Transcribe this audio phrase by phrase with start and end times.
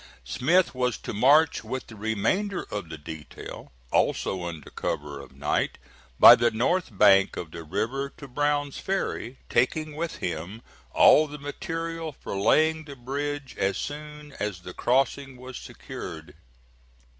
[0.25, 5.77] Smith was to march with the remainder of the detail, also under cover of night,
[6.19, 11.37] by the north bank of the river to Brown's Ferry, taking with him all the
[11.37, 16.33] material for laying the bridge as soon as the crossing was secured.